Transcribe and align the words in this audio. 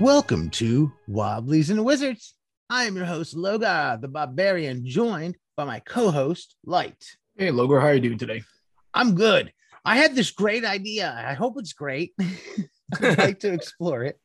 Welcome 0.00 0.48
to 0.52 0.90
Wobblies 1.10 1.68
and 1.68 1.84
Wizards. 1.84 2.34
I 2.70 2.84
am 2.84 2.96
your 2.96 3.04
host, 3.04 3.36
Logar 3.36 4.00
the 4.00 4.08
Barbarian, 4.08 4.86
joined 4.86 5.36
by 5.58 5.64
my 5.64 5.80
co 5.80 6.10
host, 6.10 6.56
Light. 6.64 7.04
Hey, 7.36 7.48
Logar, 7.48 7.82
how 7.82 7.88
are 7.88 7.94
you 7.94 8.00
doing 8.00 8.16
today? 8.16 8.42
I'm 8.94 9.14
good. 9.14 9.52
I 9.84 9.98
had 9.98 10.14
this 10.14 10.30
great 10.30 10.64
idea. 10.64 11.14
I 11.14 11.34
hope 11.34 11.56
it's 11.58 11.74
great. 11.74 12.14
I'd 13.02 13.18
like 13.18 13.40
to 13.40 13.52
explore 13.52 14.04
it. 14.04 14.18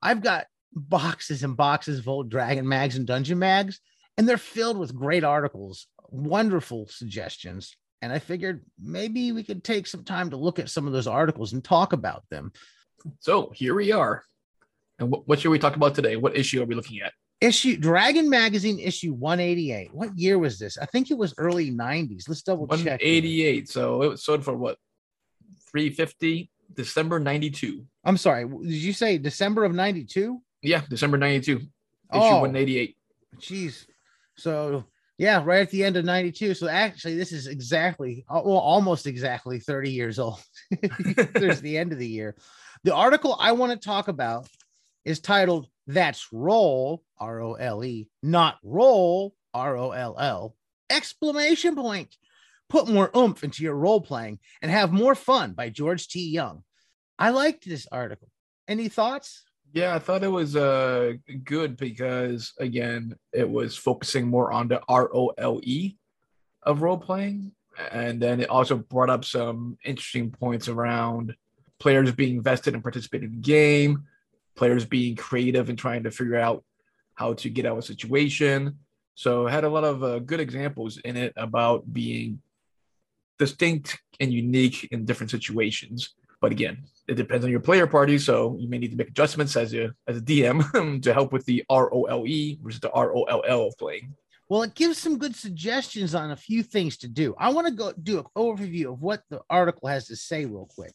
I've 0.00 0.22
got 0.22 0.46
boxes 0.72 1.42
and 1.42 1.54
boxes 1.54 1.98
of 1.98 2.08
old 2.08 2.30
Dragon 2.30 2.66
mags 2.66 2.96
and 2.96 3.06
Dungeon 3.06 3.38
mags, 3.38 3.78
and 4.16 4.26
they're 4.26 4.38
filled 4.38 4.78
with 4.78 4.96
great 4.96 5.22
articles, 5.22 5.86
wonderful 6.08 6.86
suggestions. 6.88 7.76
And 8.00 8.10
I 8.10 8.18
figured 8.18 8.64
maybe 8.82 9.32
we 9.32 9.44
could 9.44 9.62
take 9.62 9.86
some 9.86 10.02
time 10.02 10.30
to 10.30 10.38
look 10.38 10.58
at 10.58 10.70
some 10.70 10.86
of 10.86 10.94
those 10.94 11.06
articles 11.06 11.52
and 11.52 11.62
talk 11.62 11.92
about 11.92 12.24
them. 12.30 12.52
So 13.18 13.50
here 13.54 13.74
we 13.74 13.92
are. 13.92 14.24
And 15.00 15.10
what, 15.10 15.26
what 15.26 15.40
should 15.40 15.50
we 15.50 15.58
talk 15.58 15.76
about 15.76 15.94
today? 15.94 16.16
What 16.16 16.36
issue 16.36 16.62
are 16.62 16.66
we 16.66 16.74
looking 16.74 17.00
at? 17.00 17.12
Issue 17.40 17.78
Dragon 17.78 18.28
Magazine 18.28 18.78
issue 18.78 19.14
188. 19.14 19.94
What 19.94 20.16
year 20.16 20.38
was 20.38 20.58
this? 20.58 20.76
I 20.76 20.84
think 20.84 21.10
it 21.10 21.16
was 21.16 21.34
early 21.38 21.70
90s. 21.70 22.28
Let's 22.28 22.42
double 22.42 22.66
check. 22.68 23.00
188. 23.00 23.68
So 23.68 24.02
it 24.02 24.08
was 24.08 24.22
sold 24.22 24.44
for 24.44 24.54
what? 24.54 24.76
350 25.70 26.50
December 26.74 27.18
92. 27.18 27.84
I'm 28.04 28.18
sorry. 28.18 28.46
Did 28.46 28.70
you 28.70 28.92
say 28.92 29.16
December 29.16 29.64
of 29.64 29.72
92? 29.72 30.38
Yeah, 30.62 30.82
December 30.88 31.16
92. 31.16 31.56
Issue 31.56 31.66
Oh. 32.12 32.40
188. 32.40 32.96
Jeez. 33.38 33.86
So 34.36 34.84
yeah, 35.16 35.42
right 35.44 35.62
at 35.62 35.70
the 35.70 35.82
end 35.84 35.96
of 35.96 36.04
92. 36.04 36.54
So 36.54 36.68
actually, 36.68 37.16
this 37.16 37.32
is 37.32 37.46
exactly 37.46 38.24
uh, 38.28 38.42
well, 38.44 38.58
almost 38.58 39.06
exactly 39.06 39.60
30 39.60 39.90
years 39.90 40.18
old. 40.18 40.42
There's 41.34 41.60
the 41.62 41.78
end 41.78 41.92
of 41.92 41.98
the 41.98 42.06
year. 42.06 42.36
The 42.84 42.94
article 42.94 43.36
I 43.38 43.52
want 43.52 43.72
to 43.72 43.78
talk 43.78 44.08
about 44.08 44.48
is 45.04 45.20
titled 45.20 45.68
That's 45.86 46.32
Roll, 46.32 47.02
R 47.18 47.40
O 47.40 47.54
L 47.54 47.84
E, 47.84 48.08
not 48.22 48.58
roll, 48.62 49.34
R 49.54 49.76
O 49.76 49.90
L 49.90 50.16
L, 50.18 50.56
exclamation 50.88 51.74
point. 51.74 52.16
Put 52.68 52.88
more 52.88 53.10
oomph 53.16 53.42
into 53.42 53.64
your 53.64 53.74
role 53.74 54.00
playing 54.00 54.38
and 54.62 54.70
have 54.70 54.92
more 54.92 55.16
fun 55.16 55.54
by 55.54 55.70
George 55.70 56.08
T. 56.08 56.30
Young. 56.30 56.62
I 57.18 57.30
liked 57.30 57.64
this 57.64 57.86
article. 57.90 58.28
Any 58.68 58.88
thoughts? 58.88 59.42
Yeah, 59.72 59.94
I 59.94 59.98
thought 59.98 60.24
it 60.24 60.28
was 60.28 60.56
uh 60.56 61.14
good 61.44 61.76
because 61.76 62.52
again, 62.58 63.16
it 63.32 63.48
was 63.48 63.76
focusing 63.76 64.28
more 64.28 64.52
on 64.52 64.68
the 64.68 64.80
R 64.88 65.10
O 65.14 65.32
L 65.36 65.60
E 65.62 65.96
of 66.62 66.82
role 66.82 66.98
playing, 66.98 67.52
and 67.90 68.20
then 68.20 68.40
it 68.40 68.50
also 68.50 68.76
brought 68.76 69.10
up 69.10 69.24
some 69.24 69.78
interesting 69.84 70.30
points 70.30 70.68
around 70.68 71.34
players 71.78 72.12
being 72.12 72.42
vested 72.42 72.74
and 72.74 72.82
participating 72.82 73.30
in 73.30 73.36
the 73.36 73.42
game, 73.42 74.04
players 74.56 74.84
being 74.84 75.16
creative 75.16 75.68
and 75.68 75.78
trying 75.78 76.04
to 76.04 76.10
figure 76.10 76.36
out 76.36 76.64
how 77.14 77.34
to 77.34 77.50
get 77.50 77.66
out 77.66 77.72
of 77.72 77.78
a 77.78 77.82
situation. 77.82 78.78
So 79.14 79.46
had 79.46 79.64
a 79.64 79.68
lot 79.68 79.84
of 79.84 80.02
uh, 80.02 80.18
good 80.20 80.40
examples 80.40 80.98
in 80.98 81.16
it 81.16 81.32
about 81.36 81.92
being 81.92 82.40
distinct 83.38 84.00
and 84.20 84.32
unique 84.32 84.88
in 84.92 85.04
different 85.04 85.30
situations. 85.30 86.14
But 86.40 86.52
again, 86.52 86.84
it 87.08 87.14
depends 87.14 87.44
on 87.44 87.50
your 87.50 87.60
player 87.60 87.86
party, 87.86 88.18
so 88.18 88.56
you 88.58 88.68
may 88.68 88.78
need 88.78 88.92
to 88.92 88.96
make 88.96 89.08
adjustments 89.08 89.56
as 89.56 89.74
a 89.74 89.92
as 90.06 90.18
a 90.18 90.20
DM 90.20 91.02
to 91.02 91.12
help 91.12 91.32
with 91.32 91.44
the 91.44 91.64
R 91.68 91.92
O 91.92 92.04
L 92.04 92.26
E 92.26 92.58
versus 92.62 92.80
the 92.80 92.90
R 92.92 93.14
O 93.14 93.24
L 93.24 93.42
L 93.46 93.66
of 93.66 93.76
playing. 93.78 94.14
Well, 94.48 94.62
it 94.62 94.74
gives 94.74 94.98
some 94.98 95.18
good 95.18 95.36
suggestions 95.36 96.14
on 96.14 96.32
a 96.32 96.36
few 96.36 96.62
things 96.64 96.96
to 96.98 97.08
do. 97.08 97.34
I 97.38 97.52
want 97.52 97.68
to 97.68 97.72
go 97.72 97.92
do 97.92 98.18
an 98.18 98.24
overview 98.36 98.92
of 98.92 99.00
what 99.00 99.22
the 99.30 99.42
article 99.48 99.88
has 99.88 100.08
to 100.08 100.16
say, 100.16 100.44
real 100.44 100.68
quick. 100.74 100.92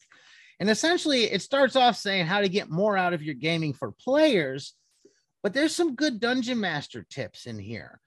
And 0.58 0.70
essentially, 0.70 1.24
it 1.24 1.42
starts 1.42 1.76
off 1.76 1.96
saying 1.96 2.26
how 2.26 2.40
to 2.40 2.48
get 2.48 2.70
more 2.70 2.96
out 2.96 3.12
of 3.12 3.22
your 3.22 3.34
gaming 3.34 3.72
for 3.74 3.92
players, 3.92 4.74
but 5.42 5.52
there's 5.52 5.74
some 5.76 5.94
good 5.94 6.18
dungeon 6.20 6.58
master 6.60 7.04
tips 7.08 7.46
in 7.46 7.58
here. 7.58 8.00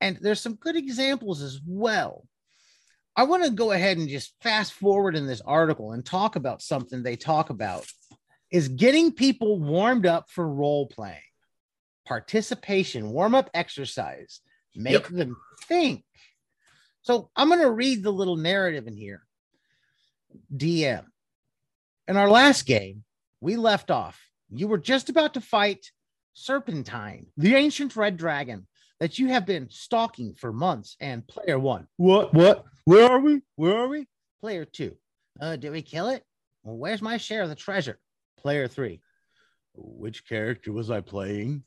And 0.00 0.18
there's 0.20 0.40
some 0.40 0.54
good 0.56 0.76
examples 0.76 1.40
as 1.40 1.60
well. 1.66 2.26
I 3.16 3.22
want 3.24 3.44
to 3.44 3.50
go 3.50 3.70
ahead 3.72 3.96
and 3.96 4.08
just 4.08 4.34
fast 4.42 4.72
forward 4.74 5.16
in 5.16 5.26
this 5.26 5.40
article 5.40 5.92
and 5.92 6.04
talk 6.04 6.36
about 6.36 6.60
something 6.62 7.02
they 7.02 7.16
talk 7.16 7.48
about 7.50 7.86
is 8.50 8.68
getting 8.68 9.12
people 9.12 9.58
warmed 9.58 10.04
up 10.04 10.28
for 10.28 10.46
role 10.46 10.86
playing, 10.86 11.16
participation, 12.06 13.10
warm 13.10 13.34
up 13.34 13.48
exercise, 13.54 14.40
make 14.74 14.92
Yep. 14.92 15.06
them 15.08 15.36
think. 15.62 16.04
So 17.02 17.30
I'm 17.36 17.48
going 17.48 17.60
to 17.60 17.70
read 17.70 18.02
the 18.02 18.12
little 18.12 18.36
narrative 18.36 18.86
in 18.86 18.96
here. 18.96 19.24
DM. 20.54 21.04
In 22.06 22.16
our 22.16 22.28
last 22.28 22.66
game, 22.66 23.02
we 23.40 23.56
left 23.56 23.90
off. 23.90 24.20
You 24.50 24.68
were 24.68 24.78
just 24.78 25.08
about 25.08 25.34
to 25.34 25.40
fight 25.40 25.90
Serpentine, 26.34 27.26
the 27.36 27.54
ancient 27.54 27.96
red 27.96 28.16
dragon 28.16 28.66
that 29.00 29.18
you 29.18 29.28
have 29.28 29.46
been 29.46 29.68
stalking 29.70 30.34
for 30.34 30.52
months. 30.52 30.96
And 31.00 31.26
player 31.26 31.58
one, 31.58 31.86
what, 31.96 32.34
what, 32.34 32.64
where 32.84 33.10
are 33.10 33.20
we? 33.20 33.40
Where 33.56 33.76
are 33.76 33.88
we? 33.88 34.06
Player 34.40 34.66
two, 34.66 34.96
uh, 35.40 35.56
did 35.56 35.72
we 35.72 35.80
kill 35.80 36.08
it? 36.08 36.22
Well, 36.62 36.76
where's 36.76 37.00
my 37.00 37.16
share 37.16 37.42
of 37.42 37.48
the 37.48 37.54
treasure? 37.54 37.98
Player 38.38 38.68
three, 38.68 39.00
which 39.74 40.28
character 40.28 40.72
was 40.72 40.90
I 40.90 41.00
playing? 41.00 41.64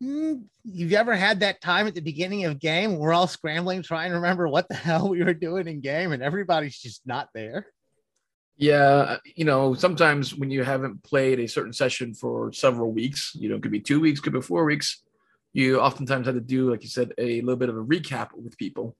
Hmm, 0.00 0.34
you've 0.62 0.92
ever 0.92 1.16
had 1.16 1.40
that 1.40 1.60
time 1.60 1.86
at 1.86 1.94
the 1.94 2.02
beginning 2.02 2.44
of 2.44 2.60
game 2.60 2.98
we're 2.98 3.14
all 3.14 3.26
scrambling 3.26 3.82
trying 3.82 4.10
to 4.10 4.16
remember 4.16 4.46
what 4.46 4.68
the 4.68 4.74
hell 4.74 5.08
we 5.08 5.24
were 5.24 5.32
doing 5.32 5.66
in 5.66 5.80
game 5.80 6.12
and 6.12 6.22
everybody's 6.22 6.78
just 6.78 7.00
not 7.06 7.30
there 7.32 7.66
Yeah, 8.56 8.82
uh, 8.82 9.18
you 9.34 9.44
know, 9.44 9.74
sometimes 9.74 10.34
when 10.34 10.50
you 10.50 10.64
haven't 10.64 11.02
played 11.02 11.40
a 11.40 11.48
certain 11.48 11.74
session 11.74 12.14
for 12.14 12.52
several 12.52 12.90
weeks, 12.90 13.32
you 13.34 13.48
know, 13.48 13.56
it 13.56 13.62
could 13.62 13.72
be 13.72 13.80
two 13.80 14.00
weeks, 14.00 14.20
could 14.20 14.32
be 14.32 14.40
four 14.40 14.64
weeks, 14.64 15.02
you 15.52 15.78
oftentimes 15.80 16.26
have 16.26 16.36
to 16.36 16.40
do, 16.40 16.70
like 16.70 16.82
you 16.82 16.88
said, 16.88 17.12
a 17.18 17.40
little 17.42 17.56
bit 17.56 17.68
of 17.68 17.76
a 17.76 17.84
recap 17.84 18.28
with 18.34 18.56
people. 18.56 18.96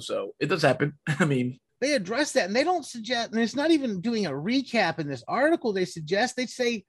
So 0.00 0.34
it 0.38 0.46
does 0.46 0.62
happen. 0.62 0.98
I 1.18 1.24
mean, 1.24 1.58
they 1.80 1.94
address 1.94 2.32
that 2.32 2.46
and 2.46 2.56
they 2.56 2.64
don't 2.64 2.84
suggest 2.84 3.32
and 3.32 3.40
it's 3.40 3.56
not 3.56 3.70
even 3.70 4.00
doing 4.00 4.26
a 4.26 4.30
recap 4.30 4.98
in 4.98 5.08
this 5.08 5.24
article 5.28 5.72
they 5.72 5.84
suggest 5.84 6.36
they 6.36 6.46
say 6.46 6.84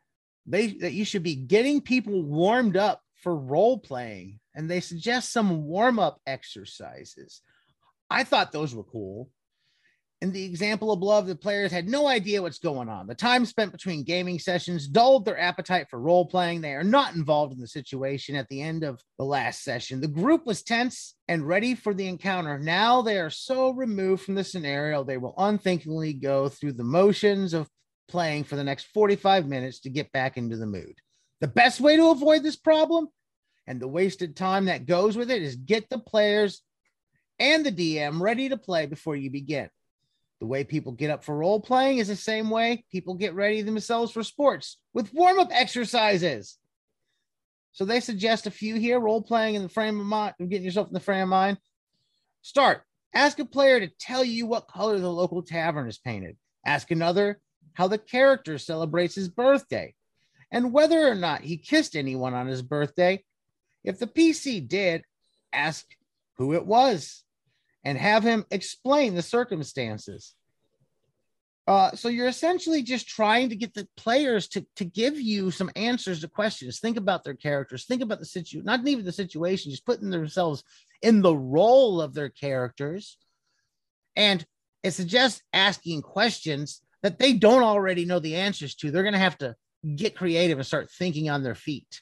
they 0.46 0.68
that 0.74 0.94
you 0.94 1.06
should 1.06 1.24
be 1.24 1.36
getting 1.36 1.82
people 1.82 2.24
warmed 2.24 2.78
up 2.78 3.02
for 3.22 3.36
role 3.36 3.78
playing 3.78 4.40
and 4.56 4.70
they 4.70 4.80
suggest 4.80 5.32
some 5.32 5.66
warm 5.66 6.00
up 6.00 6.20
exercises 6.26 7.42
i 8.10 8.24
thought 8.24 8.52
those 8.52 8.74
were 8.74 8.84
cool 8.84 9.30
in 10.22 10.34
the 10.34 10.44
example 10.44 10.92
above 10.92 11.28
the 11.28 11.36
players 11.36 11.72
had 11.72 11.88
no 11.88 12.08
idea 12.08 12.42
what's 12.42 12.60
going 12.60 12.90
on. 12.90 13.08
The 13.08 13.16
time 13.16 13.46
spent 13.46 13.72
between 13.72 14.04
gaming 14.04 14.38
sessions 14.38 14.88
dulled 14.88 15.24
their 15.24 15.40
appetite 15.40 15.88
for 15.90 16.00
role 16.00 16.26
playing 16.26 16.60
they 16.60 16.74
are 16.74 16.84
not 16.84 17.16
involved 17.16 17.54
in 17.54 17.60
the 17.60 17.68
situation 17.68 18.36
at 18.36 18.48
the 18.50 18.62
end 18.62 18.84
of 18.84 19.02
the 19.18 19.24
last 19.24 19.64
session. 19.64 20.02
The 20.02 20.08
group 20.08 20.46
was 20.46 20.62
tense 20.62 21.16
and 21.30 21.48
ready 21.48 21.74
for 21.74 21.94
the 21.94 22.08
encounter. 22.08 22.60
Now 22.60 23.02
they 23.02 23.18
are 23.18 23.30
so 23.30 23.70
removed 23.70 24.24
from 24.24 24.36
the 24.36 24.44
scenario 24.44 25.04
they 25.04 25.18
will 25.18 25.36
unthinkingly 25.38 26.14
go 26.14 26.50
through 26.50 26.74
the 26.74 26.84
motions 26.84 27.54
of 27.54 27.70
playing 28.10 28.44
for 28.44 28.58
the 28.58 28.64
next 28.64 28.88
45 28.94 29.48
minutes 29.48 29.80
to 29.82 29.90
get 29.90 30.12
back 30.12 30.36
into 30.36 30.58
the 30.58 30.66
mood. 30.66 30.96
The 31.40 31.48
best 31.48 31.80
way 31.80 31.96
to 31.96 32.10
avoid 32.10 32.44
this 32.44 32.58
problem 32.58 33.08
and 33.68 33.80
the 33.80 33.88
wasted 33.88 34.36
time 34.36 34.66
that 34.66 34.86
goes 34.86 35.16
with 35.16 35.32
it 35.32 35.42
is 35.42 35.56
get 35.56 35.90
the 35.90 36.00
players 36.00 36.62
and 37.40 37.66
the 37.66 37.72
DM 37.72 38.20
ready 38.20 38.50
to 38.50 38.58
play 38.58 38.86
before 38.86 39.16
you 39.16 39.30
begin. 39.32 39.70
The 40.40 40.46
way 40.46 40.64
people 40.64 40.94
get 40.94 41.10
up 41.10 41.24
for 41.24 41.36
role 41.36 41.60
playing 41.60 41.98
is 41.98 42.08
the 42.08 42.16
same 42.16 42.50
way 42.50 42.86
people 42.92 43.14
get 43.14 43.34
ready 43.34 43.62
themselves 43.62 44.12
for 44.12 44.24
sports 44.24 44.78
with 44.94 45.14
warm 45.14 45.40
up 45.40 45.50
exercises. 45.52 46.58
So 47.74 47.86
they 47.86 48.00
suggest 48.00 48.48
a 48.48 48.52
few 48.52 48.76
here 48.76 49.00
role 49.00 49.22
playing 49.22 49.56
in 49.56 49.64
the 49.64 49.70
frame 49.70 50.00
of 50.00 50.06
mind, 50.06 50.36
getting 50.40 50.64
yourself 50.64 50.88
in 50.88 50.94
the 50.94 51.00
frame 51.00 51.24
of 51.24 51.30
mind. 51.30 51.58
Start. 52.42 52.84
Ask 53.14 53.40
a 53.40 53.46
player 53.46 53.80
to 53.80 53.92
tell 54.00 54.24
you 54.24 54.46
what 54.46 54.68
color 54.68 55.00
the 55.00 55.12
local 55.12 55.42
tavern 55.42 55.88
is 55.88 55.98
painted. 55.98 56.38
Ask 56.66 56.92
another 56.92 57.40
how 57.74 57.88
the 57.88 57.98
character 57.98 58.58
celebrates 58.58 59.16
his 59.16 59.30
birthday 59.30 59.94
and 60.52 60.74
whether 60.74 61.08
or 61.08 61.16
not 61.16 61.42
he 61.42 61.58
kissed 61.58 61.96
anyone 61.96 62.34
on 62.34 62.48
his 62.48 62.62
birthday. 62.62 63.24
If 63.84 64.00
the 64.00 64.08
PC 64.08 64.68
did, 64.68 65.04
ask 65.52 65.86
who 66.38 66.54
it 66.54 66.66
was 66.66 67.24
and 67.84 67.98
have 67.98 68.24
him 68.24 68.46
explain 68.52 69.16
the 69.16 69.22
circumstances. 69.22 70.34
Uh, 71.68 71.92
so 71.92 72.10
you're 72.10 72.28
essentially 72.28 72.82
just 72.82 73.08
trying 73.08 73.50
to 73.50 73.56
get 73.56 73.76
the 73.76 73.88
players 73.96 74.48
to, 74.48 74.66
to 74.76 74.84
give 74.84 75.20
you 75.20 75.52
some 75.52 75.70
answers 75.76 76.22
to 76.22 76.28
questions. 76.28 76.80
Think 76.80 76.98
about 76.98 77.24
their 77.24 77.36
characters. 77.36 77.86
Think 77.86 78.02
about 78.02 78.18
the 78.20 78.26
situation, 78.26 78.66
not 78.66 78.86
even 78.88 79.06
the 79.06 79.12
situation, 79.12 79.70
just 79.70 79.86
putting 79.86 80.10
themselves 80.10 80.64
in 81.04 81.22
the 81.22 81.36
role 81.36 82.02
of 82.02 82.16
their 82.16 82.30
characters. 82.30 83.18
And 84.16 84.44
it 84.82 84.92
suggests 84.92 85.44
asking 85.54 86.02
questions 86.02 86.82
that 87.04 87.20
they 87.20 87.34
don't 87.34 87.64
already 87.64 88.04
know 88.04 88.20
the 88.20 88.36
answers 88.38 88.74
to. 88.76 88.90
They're 88.90 89.04
going 89.04 89.14
to 89.14 89.20
have 89.20 89.38
to 89.38 89.56
get 89.96 90.18
creative 90.18 90.58
and 90.58 90.66
start 90.66 90.90
thinking 90.90 91.30
on 91.30 91.44
their 91.44 91.56
feet. 91.56 92.02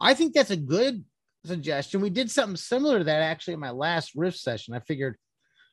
I 0.00 0.14
think 0.14 0.32
that's 0.32 0.52
a 0.52 0.56
good 0.56 1.04
suggestion. 1.48 2.00
We 2.00 2.10
did 2.10 2.30
something 2.30 2.56
similar 2.56 2.98
to 2.98 3.04
that 3.04 3.22
actually 3.22 3.54
in 3.54 3.60
my 3.60 3.70
last 3.70 4.12
Rifts 4.14 4.42
session. 4.42 4.74
I 4.74 4.80
figured 4.80 5.16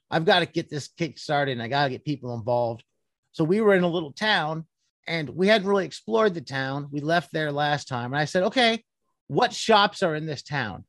I've 0.10 0.26
got 0.26 0.40
to 0.40 0.46
get 0.46 0.70
this 0.70 0.88
kick 0.88 1.18
started 1.20 1.54
and 1.54 1.62
I 1.62 1.68
got 1.68 1.86
to 1.86 1.90
get 1.92 2.06
people 2.06 2.34
involved. 2.34 2.84
So 3.32 3.44
we 3.44 3.62
were 3.62 3.76
in 3.76 3.84
a 3.84 3.90
little 3.90 4.14
town 4.14 4.66
and 5.08 5.30
we 5.30 5.48
hadn't 5.48 5.68
really 5.68 5.86
explored 5.86 6.34
the 6.34 6.42
town. 6.42 6.88
We 6.92 7.00
left 7.00 7.32
there 7.32 7.52
last 7.52 7.88
time, 7.88 8.14
and 8.14 8.20
I 8.20 8.26
said, 8.26 8.44
"Okay, 8.44 8.84
what 9.28 9.54
shops 9.54 10.02
are 10.04 10.16
in 10.16 10.26
this 10.26 10.42
town?" 10.42 10.86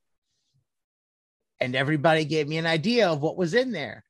And 1.60 1.74
everybody 1.74 2.24
gave 2.24 2.48
me 2.48 2.56
an 2.58 2.66
idea 2.66 3.08
of 3.08 3.20
what 3.20 3.36
was 3.36 3.54
in 3.54 3.72
there. 3.72 4.04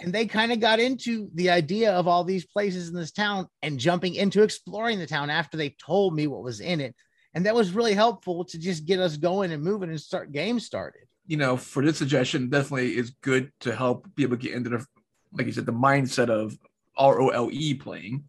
And 0.00 0.12
they 0.12 0.26
kind 0.26 0.52
of 0.52 0.60
got 0.60 0.80
into 0.80 1.30
the 1.34 1.50
idea 1.50 1.92
of 1.92 2.08
all 2.08 2.24
these 2.24 2.46
places 2.46 2.88
in 2.88 2.94
this 2.94 3.12
town 3.12 3.46
and 3.62 3.78
jumping 3.78 4.16
into 4.16 4.42
exploring 4.42 4.98
the 4.98 5.06
town 5.06 5.30
after 5.30 5.56
they 5.56 5.70
told 5.70 6.14
me 6.14 6.26
what 6.26 6.42
was 6.42 6.60
in 6.60 6.80
it. 6.80 6.96
And 7.34 7.46
that 7.46 7.54
was 7.54 7.72
really 7.72 7.94
helpful 7.94 8.44
to 8.44 8.58
just 8.58 8.86
get 8.86 9.00
us 9.00 9.16
going 9.16 9.52
and 9.52 9.62
moving 9.62 9.90
and 9.90 10.00
start 10.00 10.32
game 10.32 10.60
started. 10.60 11.02
You 11.26 11.36
know, 11.36 11.56
for 11.56 11.84
this 11.84 11.98
suggestion, 11.98 12.48
definitely 12.48 12.96
is 12.96 13.10
good 13.22 13.50
to 13.60 13.74
help 13.74 14.06
people 14.14 14.36
get 14.36 14.54
into 14.54 14.70
the, 14.70 14.86
like 15.32 15.46
you 15.46 15.52
said, 15.52 15.66
the 15.66 15.72
mindset 15.72 16.28
of 16.28 16.56
ROLE 16.98 17.74
playing. 17.80 18.24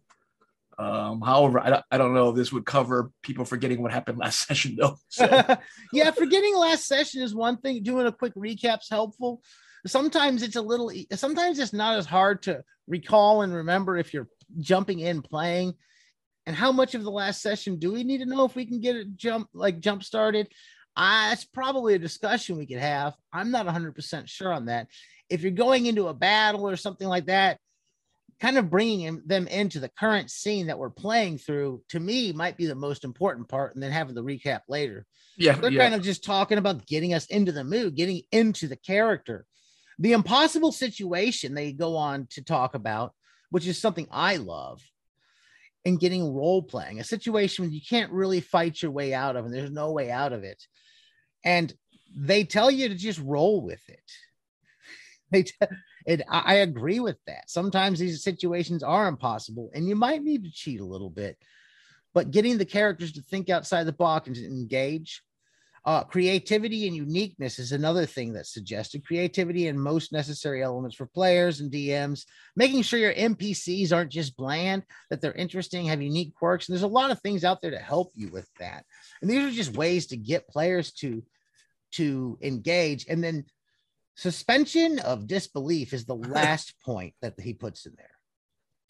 Um, 0.78 1.22
however, 1.22 1.60
I, 1.60 1.82
I 1.90 1.98
don't 1.98 2.14
know 2.14 2.30
if 2.30 2.36
this 2.36 2.52
would 2.52 2.66
cover 2.66 3.10
people 3.22 3.44
forgetting 3.44 3.80
what 3.80 3.92
happened 3.92 4.18
last 4.18 4.40
session, 4.46 4.76
though. 4.78 4.96
So. 5.08 5.26
yeah, 5.92 6.10
forgetting 6.10 6.56
last 6.56 6.86
session 6.86 7.22
is 7.22 7.34
one 7.34 7.58
thing. 7.58 7.82
Doing 7.82 8.06
a 8.06 8.12
quick 8.12 8.32
recap's 8.34 8.90
helpful. 8.90 9.40
Sometimes 9.86 10.42
it's 10.42 10.56
a 10.56 10.62
little, 10.62 10.90
sometimes 11.12 11.58
it's 11.58 11.72
not 11.72 11.96
as 11.96 12.06
hard 12.06 12.42
to 12.42 12.64
recall 12.88 13.42
and 13.42 13.54
remember 13.54 13.96
if 13.96 14.12
you're 14.12 14.28
jumping 14.58 14.98
in 15.00 15.22
playing. 15.22 15.74
And 16.46 16.54
how 16.54 16.70
much 16.70 16.94
of 16.94 17.02
the 17.02 17.10
last 17.10 17.42
session 17.42 17.78
do 17.78 17.92
we 17.92 18.04
need 18.04 18.18
to 18.18 18.26
know 18.26 18.44
if 18.44 18.54
we 18.54 18.66
can 18.66 18.80
get 18.80 18.96
it 18.96 19.16
jump 19.16 19.48
like 19.52 19.80
jump 19.80 20.04
started? 20.04 20.48
Uh, 20.96 21.30
it's 21.32 21.44
probably 21.44 21.94
a 21.94 21.98
discussion 21.98 22.56
we 22.56 22.66
could 22.66 22.78
have. 22.78 23.14
I'm 23.32 23.50
not 23.50 23.66
100% 23.66 24.28
sure 24.28 24.52
on 24.52 24.66
that. 24.66 24.86
If 25.28 25.42
you're 25.42 25.50
going 25.50 25.86
into 25.86 26.08
a 26.08 26.14
battle 26.14 26.68
or 26.68 26.76
something 26.76 27.08
like 27.08 27.26
that, 27.26 27.58
kind 28.40 28.58
of 28.58 28.70
bringing 28.70 29.22
them 29.26 29.46
into 29.46 29.80
the 29.80 29.90
current 29.98 30.30
scene 30.30 30.66
that 30.66 30.78
we're 30.78 30.90
playing 30.90 31.38
through 31.38 31.82
to 31.88 32.00
me 32.00 32.32
might 32.32 32.56
be 32.56 32.66
the 32.66 32.74
most 32.74 33.04
important 33.04 33.48
part 33.48 33.74
and 33.74 33.82
then 33.82 33.90
having 33.90 34.14
the 34.14 34.22
recap 34.22 34.60
later 34.68 35.06
yeah 35.36 35.52
they're 35.52 35.70
yeah. 35.70 35.82
kind 35.82 35.94
of 35.94 36.02
just 36.02 36.24
talking 36.24 36.58
about 36.58 36.86
getting 36.86 37.14
us 37.14 37.26
into 37.26 37.52
the 37.52 37.64
mood 37.64 37.96
getting 37.96 38.22
into 38.32 38.68
the 38.68 38.76
character 38.76 39.46
the 39.98 40.12
impossible 40.12 40.72
situation 40.72 41.54
they 41.54 41.72
go 41.72 41.96
on 41.96 42.26
to 42.30 42.42
talk 42.42 42.74
about 42.74 43.14
which 43.50 43.66
is 43.66 43.78
something 43.78 44.06
i 44.10 44.36
love 44.36 44.82
and 45.86 45.98
getting 45.98 46.34
role 46.34 46.62
playing 46.62 47.00
a 47.00 47.04
situation 47.04 47.72
you 47.72 47.80
can't 47.88 48.12
really 48.12 48.40
fight 48.40 48.82
your 48.82 48.90
way 48.90 49.14
out 49.14 49.36
of 49.36 49.46
and 49.46 49.54
there's 49.54 49.70
no 49.70 49.92
way 49.92 50.10
out 50.10 50.34
of 50.34 50.44
it 50.44 50.62
and 51.44 51.72
they 52.14 52.44
tell 52.44 52.70
you 52.70 52.88
to 52.90 52.94
just 52.94 53.20
roll 53.20 53.62
with 53.62 53.80
it 53.88 54.12
they 55.30 55.44
t- 55.44 55.54
and 56.06 56.22
I 56.28 56.54
agree 56.56 57.00
with 57.00 57.16
that. 57.26 57.50
Sometimes 57.50 57.98
these 57.98 58.22
situations 58.22 58.82
are 58.82 59.08
impossible, 59.08 59.70
and 59.74 59.88
you 59.88 59.96
might 59.96 60.22
need 60.22 60.44
to 60.44 60.52
cheat 60.52 60.80
a 60.80 60.84
little 60.84 61.10
bit. 61.10 61.36
But 62.14 62.30
getting 62.30 62.58
the 62.58 62.64
characters 62.64 63.12
to 63.12 63.22
think 63.22 63.50
outside 63.50 63.84
the 63.84 63.92
box 63.92 64.28
and 64.28 64.36
to 64.36 64.46
engage, 64.46 65.22
uh, 65.86 66.02
creativity 66.02 66.88
and 66.88 66.96
uniqueness 66.96 67.60
is 67.60 67.70
another 67.70 68.04
thing 68.04 68.32
that's 68.32 68.52
suggested. 68.52 69.06
Creativity 69.06 69.68
and 69.68 69.80
most 69.80 70.12
necessary 70.12 70.60
elements 70.60 70.96
for 70.96 71.06
players 71.06 71.60
and 71.60 71.70
DMs, 71.70 72.24
making 72.56 72.82
sure 72.82 72.98
your 72.98 73.14
NPCs 73.14 73.92
aren't 73.92 74.10
just 74.10 74.36
bland, 74.36 74.82
that 75.10 75.20
they're 75.20 75.32
interesting, 75.32 75.86
have 75.86 76.02
unique 76.02 76.34
quirks. 76.34 76.68
And 76.68 76.74
there's 76.74 76.82
a 76.82 76.88
lot 76.88 77.12
of 77.12 77.20
things 77.20 77.44
out 77.44 77.62
there 77.62 77.70
to 77.70 77.78
help 77.78 78.10
you 78.16 78.30
with 78.32 78.48
that. 78.58 78.84
And 79.22 79.30
these 79.30 79.44
are 79.44 79.56
just 79.56 79.76
ways 79.76 80.08
to 80.08 80.16
get 80.16 80.48
players 80.48 80.92
to 80.94 81.22
to 81.92 82.36
engage. 82.42 83.06
And 83.08 83.22
then 83.22 83.44
suspension 84.16 84.98
of 84.98 85.28
disbelief 85.28 85.92
is 85.92 86.04
the 86.04 86.16
last 86.16 86.74
point 86.84 87.14
that 87.22 87.38
he 87.38 87.54
puts 87.54 87.86
in 87.86 87.92
there. 87.96 88.15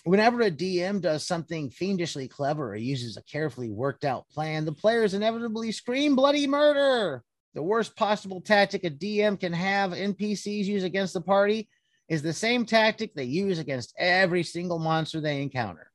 Whenever 0.06 0.43
a 0.43 0.50
DM 0.53 1.00
does 1.00 1.26
something 1.26 1.69
fiendishly 1.69 2.29
clever 2.29 2.70
or 2.70 2.76
uses 2.76 3.17
a 3.17 3.23
carefully 3.25 3.70
worked 3.70 4.05
out 4.05 4.29
plan, 4.29 4.64
the 4.64 4.70
players 4.70 5.14
inevitably 5.14 5.73
scream 5.73 6.14
bloody 6.14 6.47
murder. 6.47 7.25
The 7.55 7.62
worst 7.64 7.97
possible 7.97 8.41
tactic 8.41 8.85
a 8.85 8.91
DM 8.91 9.41
can 9.41 9.53
have 9.53 9.91
NPCs 9.91 10.67
use 10.67 10.85
against 10.85 11.12
the 11.12 11.20
party 11.20 11.69
is 12.08 12.23
the 12.23 12.32
same 12.32 12.64
tactic 12.64 13.17
they 13.17 13.25
use 13.25 13.58
against 13.58 13.97
every 13.99 14.44
single 14.44 14.79
monster 14.79 15.20
they 15.20 15.43
encounter. 15.43 15.91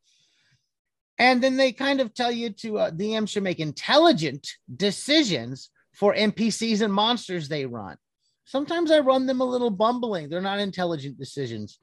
And 1.17 1.41
then 1.41 1.55
they 1.55 1.71
kind 1.71 2.01
of 2.01 2.13
tell 2.13 2.33
you 2.33 2.49
to 2.49 2.79
uh, 2.79 2.91
DM 2.91 3.29
should 3.29 3.43
make 3.43 3.61
intelligent 3.61 4.45
decisions 4.75 5.69
for 5.93 6.13
NPCs 6.13 6.81
and 6.81 6.93
monsters 6.93 7.47
they 7.47 7.65
run. 7.65 7.95
Sometimes 8.43 8.91
I 8.91 8.99
run 8.99 9.25
them 9.25 9.39
a 9.39 9.45
little 9.45 9.69
bumbling. 9.69 10.27
They're 10.27 10.41
not 10.41 10.59
intelligent 10.59 11.17
decisions. 11.17 11.79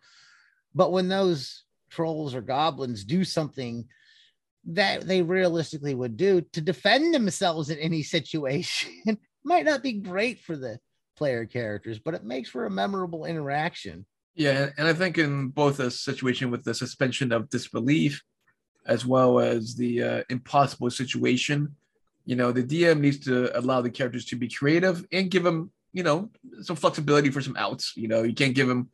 But 0.74 0.92
when 0.92 1.08
those 1.08 1.64
trolls 1.88 2.34
or 2.34 2.40
goblins 2.40 3.04
do 3.04 3.24
something 3.24 3.86
that 4.64 5.02
they 5.02 5.22
realistically 5.22 5.94
would 5.94 6.16
do 6.16 6.40
to 6.52 6.60
defend 6.60 7.14
themselves 7.14 7.70
in 7.70 7.78
any 7.78 8.02
situation, 8.16 9.18
might 9.44 9.64
not 9.64 9.82
be 9.82 9.92
great 9.92 10.40
for 10.40 10.56
the 10.56 10.78
player 11.16 11.46
characters, 11.46 11.98
but 11.98 12.14
it 12.14 12.24
makes 12.24 12.48
for 12.48 12.66
a 12.66 12.70
memorable 12.70 13.24
interaction. 13.24 14.04
Yeah, 14.34 14.70
and 14.76 14.86
I 14.86 14.92
think 14.92 15.18
in 15.18 15.48
both 15.48 15.80
a 15.80 15.90
situation 15.90 16.50
with 16.50 16.62
the 16.62 16.74
suspension 16.74 17.32
of 17.32 17.50
disbelief 17.50 18.22
as 18.86 19.04
well 19.04 19.40
as 19.40 19.74
the 19.74 20.02
uh, 20.02 20.22
impossible 20.30 20.90
situation, 20.90 21.74
you 22.24 22.36
know, 22.36 22.52
the 22.52 22.62
DM 22.62 23.00
needs 23.00 23.18
to 23.20 23.56
allow 23.58 23.80
the 23.82 23.90
characters 23.90 24.24
to 24.26 24.36
be 24.36 24.48
creative 24.48 25.04
and 25.12 25.30
give 25.30 25.42
them 25.42 25.72
you 25.92 26.02
know, 26.02 26.30
some 26.62 26.76
flexibility 26.76 27.30
for 27.30 27.40
some 27.40 27.56
outs. 27.56 27.92
You 27.96 28.08
know, 28.08 28.22
you 28.22 28.34
can't 28.34 28.54
give 28.54 28.68
him 28.68 28.88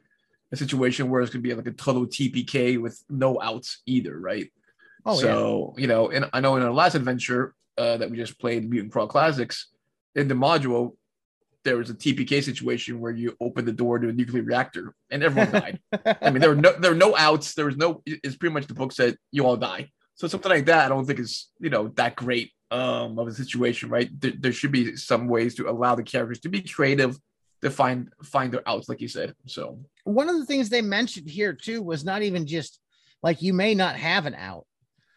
a 0.53 0.57
situation 0.57 1.11
where 1.11 1.21
it's 1.21 1.33
going 1.33 1.43
to 1.43 1.49
be 1.49 1.55
like 1.55 1.67
a 1.67 1.73
total 1.73 2.07
TPK 2.07 2.81
with 2.81 3.03
no 3.09 3.41
outs 3.41 3.83
either, 3.87 4.19
right? 4.19 4.51
Oh, 5.07 5.17
so, 5.17 5.75
yeah. 5.77 5.83
you 5.83 5.87
know, 5.87 6.11
and 6.11 6.31
I 6.33 6.41
know 6.41 6.57
in 6.57 6.63
our 6.63 6.73
last 6.73 6.95
adventure 6.95 7.55
uh, 7.77 7.97
that 7.99 8.11
we 8.11 8.17
just 8.17 8.39
played, 8.39 8.69
Mutant 8.69 8.93
Crawl 8.93 9.07
Classics, 9.07 9.69
in 10.15 10.29
the 10.29 10.35
module, 10.35 10.97
there 11.65 11.77
was 11.77 11.91
a 11.91 11.95
TPK 11.95 12.43
situation 12.43 13.01
where 13.01 13.13
you 13.13 13.37
open 13.41 13.65
the 13.65 13.73
door 13.73 13.99
to 13.99 14.09
a 14.09 14.13
nuclear 14.13 14.43
reactor 14.43 14.95
and 15.11 15.23
everyone 15.23 15.51
died. 15.53 15.81
I 16.23 16.31
mean, 16.31 16.41
there 16.41 16.51
were 16.51 16.57
no 16.57 16.73
there 16.73 16.91
were 16.91 16.97
no 16.97 17.17
outs. 17.17 17.55
There 17.55 17.65
was 17.65 17.77
no. 17.77 18.03
It's 18.07 18.37
pretty 18.37 18.53
much 18.53 18.67
the 18.67 18.75
book 18.75 18.93
said 18.93 19.17
you 19.33 19.47
all 19.47 19.57
die. 19.57 19.91
So 20.15 20.29
something 20.29 20.51
like 20.51 20.67
that, 20.67 20.85
I 20.85 20.89
don't 20.89 21.07
think 21.07 21.19
is 21.19 21.51
you 21.59 21.71
know 21.71 21.89
that 21.97 22.17
great 22.17 22.53
um, 22.71 23.19
of 23.19 23.29
a 23.29 23.33
situation, 23.33 23.89
right? 23.89 24.09
There, 24.21 24.33
there, 24.39 24.53
should 24.53 24.73
be 24.73 24.97
some 24.97 25.27
ways 25.27 25.55
to 25.57 25.69
allow 25.69 25.95
the 25.95 26.03
characters 26.03 26.41
to 26.41 26.49
be 26.49 26.61
creative 26.61 27.17
to 27.65 27.71
find 27.71 28.13
find 28.23 28.53
their 28.53 28.67
outs, 28.69 28.89
like 28.89 29.01
you 29.01 29.09
said. 29.09 29.35
So 29.47 29.79
one 30.05 30.29
of 30.29 30.39
the 30.39 30.47
things 30.47 30.69
they 30.69 30.83
mentioned 30.83 31.29
here 31.29 31.53
too 31.53 31.83
was 31.83 32.05
not 32.05 32.23
even 32.23 32.47
just 32.47 32.79
like 33.23 33.43
you 33.43 33.53
may 33.53 33.75
not 33.75 33.97
have 33.97 34.27
an 34.27 34.35
out, 34.35 34.67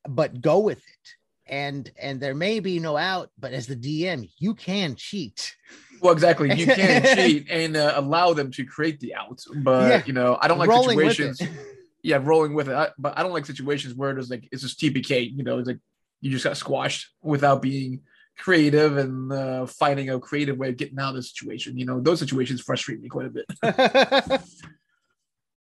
but 0.08 0.42
go 0.42 0.60
with 0.60 0.80
it. 0.80 1.10
And 1.46 1.92
and 2.00 2.20
there 2.20 2.34
may 2.34 2.60
be 2.60 2.80
no 2.80 2.98
out, 2.98 3.30
but 3.38 3.54
as 3.54 3.68
the 3.68 3.76
DM, 3.76 4.30
you 4.38 4.56
can 4.56 4.96
cheat. 4.96 5.54
Well, 6.02 6.14
exactly. 6.14 6.54
You 6.54 6.68
can 6.68 7.04
cheat 7.18 7.48
and 7.50 7.76
uh, 7.76 7.94
allow 7.96 8.34
them 8.34 8.52
to 8.52 8.66
create 8.66 9.00
the 9.00 9.14
out. 9.16 9.42
but 9.58 9.90
yeah. 9.90 10.04
you 10.06 10.14
know, 10.14 10.38
I 10.42 10.48
don't 10.48 10.58
like 10.58 10.70
rolling 10.70 10.98
situations. 10.98 11.42
yeah, 12.02 12.20
rolling 12.22 12.54
with 12.54 12.70
it. 12.70 12.76
I, 12.76 12.90
but 12.98 13.18
I 13.18 13.24
don't 13.24 13.34
like 13.34 13.46
situations 13.46 13.94
where 13.94 14.18
it's 14.18 14.30
like 14.30 14.48
it's 14.52 14.62
just 14.62 14.80
TPK. 14.80 15.36
You 15.36 15.44
know, 15.44 15.60
it's 15.60 15.68
like 15.68 15.80
you 16.22 16.32
just 16.32 16.46
got 16.46 16.58
squashed 16.58 17.10
without 17.22 17.62
being 17.62 18.02
creative 18.38 18.98
and 18.98 19.32
uh, 19.32 19.66
finding 19.66 20.10
a 20.10 20.20
creative 20.20 20.58
way 20.58 20.70
of 20.70 20.78
getting 20.78 21.00
out 21.00 21.10
of 21.10 21.16
the 21.16 21.24
situation. 21.24 21.78
You 21.78 21.86
know, 21.86 22.00
those 22.00 22.20
situations 22.20 22.62
frustrate 22.62 23.02
me 23.02 23.10
quite 23.10 23.28
a 23.28 23.30
bit. 23.30 23.46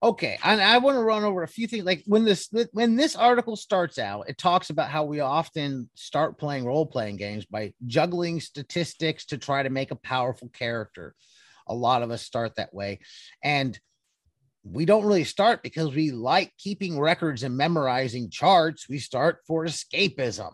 okay, 0.02 0.38
and 0.42 0.60
I 0.60 0.78
want 0.78 0.96
to 0.96 1.02
run 1.02 1.24
over 1.24 1.42
a 1.42 1.48
few 1.48 1.66
things. 1.66 1.84
Like 1.84 2.02
when 2.06 2.24
this 2.24 2.48
when 2.72 2.96
this 2.96 3.14
article 3.16 3.56
starts 3.56 3.98
out, 3.98 4.28
it 4.28 4.38
talks 4.38 4.70
about 4.70 4.90
how 4.90 5.04
we 5.04 5.20
often 5.20 5.88
start 5.94 6.38
playing 6.38 6.64
role 6.64 6.86
playing 6.86 7.16
games 7.16 7.44
by 7.44 7.72
juggling 7.86 8.40
statistics 8.40 9.26
to 9.26 9.38
try 9.38 9.62
to 9.62 9.70
make 9.70 9.90
a 9.90 9.96
powerful 9.96 10.48
character. 10.48 11.14
A 11.68 11.74
lot 11.74 12.02
of 12.02 12.10
us 12.10 12.22
start 12.22 12.56
that 12.56 12.74
way, 12.74 13.00
and 13.42 13.78
we 14.64 14.84
don't 14.84 15.04
really 15.04 15.24
start 15.24 15.62
because 15.62 15.94
we 15.94 16.10
like 16.10 16.52
keeping 16.56 16.98
records 16.98 17.42
and 17.42 17.56
memorizing 17.56 18.30
charts. 18.30 18.88
We 18.88 18.98
start 18.98 19.38
for 19.46 19.64
escapism. 19.64 20.52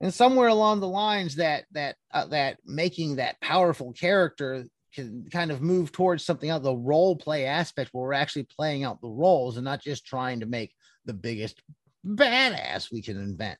And 0.00 0.12
somewhere 0.12 0.48
along 0.48 0.80
the 0.80 0.88
lines 0.88 1.36
that 1.36 1.64
that 1.72 1.96
uh, 2.12 2.26
that 2.26 2.58
making 2.64 3.16
that 3.16 3.40
powerful 3.40 3.92
character 3.92 4.64
can 4.94 5.26
kind 5.30 5.50
of 5.50 5.62
move 5.62 5.92
towards 5.92 6.24
something 6.24 6.50
else, 6.50 6.62
the 6.62 6.74
role 6.74 7.16
play 7.16 7.44
aspect 7.46 7.90
where 7.92 8.04
we're 8.04 8.12
actually 8.12 8.44
playing 8.44 8.82
out 8.82 9.00
the 9.00 9.08
roles 9.08 9.56
and 9.56 9.64
not 9.64 9.82
just 9.82 10.06
trying 10.06 10.40
to 10.40 10.46
make 10.46 10.74
the 11.04 11.12
biggest 11.14 11.62
badass 12.04 12.90
we 12.90 13.02
can 13.02 13.16
invent. 13.16 13.58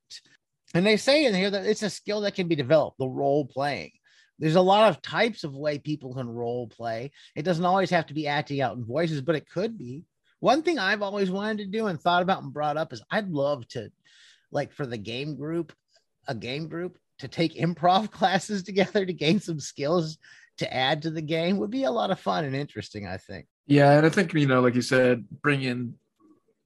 And 0.75 0.87
they 0.87 0.97
say 0.97 1.27
in 1.27 1.35
here 1.35 1.51
that 1.51 1.67
it's 1.67 1.83
a 1.83 1.91
skill 1.91 2.23
that 2.23 2.35
can 2.35 2.49
be 2.49 2.57
developed, 2.57 2.99
the 2.99 3.09
role 3.09 3.45
playing 3.45 3.93
there's 4.41 4.57
a 4.57 4.61
lot 4.61 4.89
of 4.89 5.03
types 5.03 5.45
of 5.45 5.55
way 5.55 5.79
people 5.79 6.15
can 6.15 6.29
role 6.29 6.67
play. 6.67 7.13
It 7.37 7.43
doesn't 7.43 7.65
always 7.65 7.91
have 7.91 8.07
to 8.07 8.15
be 8.15 8.27
acting 8.27 8.63
out 8.63 8.77
in 8.77 8.85
voices, 8.85 9.21
but 9.21 9.37
it 9.37 9.49
could 9.49 9.79
be. 9.79 10.03
One 10.41 10.63
thing 10.63 10.79
I've 10.79 11.03
always 11.03 11.31
wanted 11.31 11.59
to 11.59 11.67
do 11.67 11.87
and 11.87 12.01
thought 12.01 12.23
about 12.23 12.43
and 12.43 12.53
brought 12.53 12.79
up 12.79 12.95
is 12.95 13.03
I'd 13.11 13.29
love 13.29 13.69
to, 13.69 13.93
like, 14.51 14.73
for 14.73 14.87
the 14.87 14.97
game 14.97 15.37
group, 15.37 15.75
a 16.31 16.35
game 16.35 16.69
group 16.69 16.97
to 17.19 17.29
take 17.29 17.57
improv 17.57 18.11
classes 18.19 18.63
together 18.63 19.05
to 19.05 19.13
gain 19.13 19.41
some 19.41 19.61
skills 19.61 20.17
to 20.59 20.73
add 20.73 21.03
to 21.03 21.11
the 21.11 21.23
game 21.23 21.59
would 21.59 21.71
be 21.71 21.85
a 21.85 21.91
lot 21.91 22.11
of 22.11 22.21
fun 22.21 22.45
and 22.45 22.55
interesting, 22.55 23.07
I 23.07 23.17
think. 23.17 23.47
Yeah. 23.67 23.93
And 23.93 24.07
I 24.07 24.09
think, 24.09 24.33
you 24.35 24.47
know, 24.47 24.61
like 24.61 24.75
you 24.75 24.83
said, 24.83 25.25
bring 25.43 25.63
in 25.63 25.95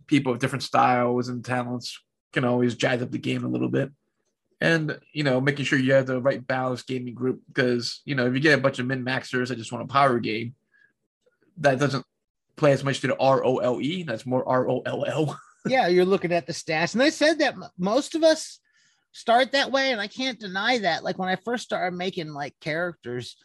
people 0.06 0.32
of 0.32 0.38
different 0.38 0.62
styles 0.62 1.28
and 1.28 1.44
talents 1.44 1.98
can 2.32 2.44
always 2.44 2.74
jazz 2.74 3.02
up 3.02 3.10
the 3.10 3.18
game 3.18 3.44
a 3.44 3.48
little 3.48 3.68
bit. 3.68 3.90
And 4.60 4.98
you 5.12 5.24
know, 5.24 5.40
making 5.40 5.64
sure 5.64 5.78
you 5.78 5.92
have 5.94 6.06
the 6.06 6.20
right 6.20 6.44
balanced 6.44 6.86
gaming 6.86 7.14
group 7.14 7.42
because 7.48 8.00
you 8.04 8.14
know 8.14 8.26
if 8.26 8.34
you 8.34 8.40
get 8.40 8.58
a 8.58 8.62
bunch 8.62 8.78
of 8.78 8.86
min 8.86 9.04
maxers 9.04 9.48
that 9.48 9.58
just 9.58 9.72
want 9.72 9.84
a 9.84 9.92
power 9.92 10.18
game, 10.20 10.54
that 11.58 11.78
doesn't 11.78 12.06
play 12.56 12.72
as 12.72 12.84
much 12.84 13.00
to 13.00 13.08
the 13.08 13.18
R 13.18 13.44
O 13.44 13.58
L 13.58 13.80
E. 13.80 14.04
That's 14.04 14.24
more 14.24 14.48
R 14.48 14.68
O 14.68 14.80
L 14.86 15.04
L. 15.06 15.38
Yeah, 15.66 15.86
you're 15.86 16.04
looking 16.04 16.32
at 16.32 16.46
the 16.46 16.52
stats, 16.52 16.92
and 16.92 17.00
they 17.00 17.08
said 17.08 17.38
that 17.38 17.54
most 17.78 18.14
of 18.14 18.22
us 18.22 18.60
start 19.14 19.52
that 19.52 19.72
way, 19.72 19.92
and 19.92 20.00
I 20.00 20.08
can't 20.08 20.38
deny 20.38 20.78
that. 20.78 21.02
Like 21.02 21.18
when 21.18 21.28
I 21.28 21.36
first 21.36 21.64
started 21.64 21.96
making 21.96 22.34
like 22.34 22.54
characters, 22.60 23.36